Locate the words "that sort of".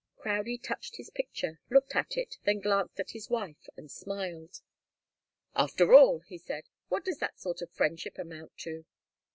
7.19-7.69